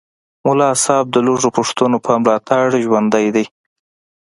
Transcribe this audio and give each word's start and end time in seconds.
ملا 0.45 0.69
صاحب 0.83 1.07
د 1.11 1.15
لږو 1.27 1.49
پښتنو 1.57 1.97
په 2.05 2.11
ملاتړ 2.21 2.63
ژوندی 2.85 3.27
دی 3.35 3.45